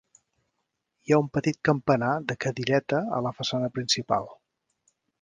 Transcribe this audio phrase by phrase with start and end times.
[1.07, 4.31] Hi ha un petit campanar de cadireta a la façana principal.